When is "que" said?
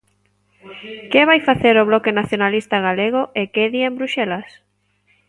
1.11-1.21, 3.53-3.71